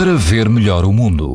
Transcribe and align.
para 0.00 0.14
ver 0.14 0.48
melhor 0.48 0.86
o 0.86 0.92
mundo. 0.94 1.34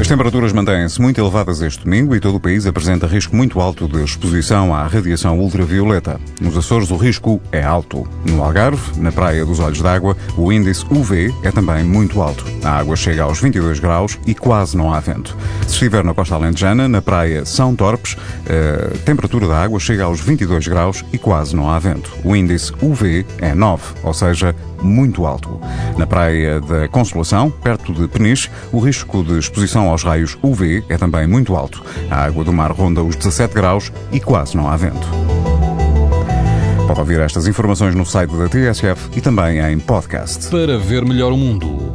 As 0.00 0.08
temperaturas 0.08 0.54
mantêm-se 0.54 0.98
muito 1.02 1.20
elevadas 1.20 1.60
este 1.60 1.84
domingo 1.84 2.16
e 2.16 2.20
todo 2.20 2.36
o 2.36 2.40
país 2.40 2.66
apresenta 2.66 3.06
risco 3.06 3.36
muito 3.36 3.60
alto 3.60 3.86
de 3.86 4.02
exposição 4.02 4.74
à 4.74 4.86
radiação 4.86 5.38
ultravioleta. 5.38 6.18
Nos 6.40 6.56
Açores, 6.56 6.90
o 6.90 6.96
risco 6.96 7.42
é 7.52 7.62
alto. 7.62 8.08
No 8.24 8.42
Algarve, 8.42 8.98
na 8.98 9.12
Praia 9.12 9.44
dos 9.44 9.60
Olhos 9.60 9.82
d'Água, 9.82 10.16
o 10.34 10.50
índice 10.50 10.86
UV 10.90 11.30
é 11.42 11.52
também 11.52 11.84
muito 11.84 12.22
alto. 12.22 12.42
A 12.64 12.70
água 12.70 12.96
chega 12.96 13.22
aos 13.22 13.40
22 13.40 13.78
graus 13.80 14.18
e 14.26 14.34
quase 14.34 14.76
não 14.76 14.92
há 14.92 15.00
vento. 15.00 15.36
Se 15.66 15.74
estiver 15.74 16.04
na 16.04 16.14
costa 16.14 16.34
alentejana, 16.34 16.88
na 16.88 17.00
Praia 17.00 17.44
São 17.44 17.74
Torpes, 17.74 18.16
a 18.46 18.98
temperatura 19.04 19.48
da 19.48 19.62
água 19.62 19.80
chega 19.80 20.04
aos 20.04 20.20
22 20.20 20.68
graus 20.68 21.04
e 21.12 21.18
quase 21.18 21.56
não 21.56 21.70
há 21.70 21.78
vento. 21.78 22.12
O 22.24 22.36
índice 22.36 22.72
UV 22.82 23.24
é 23.38 23.54
9, 23.54 23.82
ou 24.02 24.12
seja, 24.12 24.54
muito 24.82 25.26
alto. 25.26 25.60
Na 25.96 26.06
Praia 26.06 26.60
da 26.60 26.88
Consolação, 26.88 27.50
perto 27.50 27.92
de 27.92 28.06
Peniche, 28.08 28.50
o 28.72 28.78
risco 28.78 29.22
de 29.22 29.38
exposição 29.38 29.88
aos 29.88 30.02
raios 30.02 30.38
UV 30.42 30.84
é 30.88 30.96
também 30.96 31.26
muito 31.26 31.56
alto. 31.56 31.82
A 32.10 32.24
água 32.24 32.44
do 32.44 32.52
mar 32.52 32.72
ronda 32.72 33.02
os 33.02 33.16
17 33.16 33.54
graus 33.54 33.92
e 34.12 34.20
quase 34.20 34.56
não 34.56 34.68
há 34.68 34.76
vento. 34.76 35.08
Pode 36.86 37.00
ouvir 37.00 37.20
estas 37.20 37.46
informações 37.46 37.94
no 37.94 38.04
site 38.04 38.34
da 38.36 38.48
TSF 38.48 39.10
e 39.16 39.20
também 39.20 39.60
em 39.60 39.78
podcast. 39.78 40.48
Para 40.48 40.76
ver 40.76 41.04
melhor 41.04 41.32
o 41.32 41.36
mundo, 41.36 41.94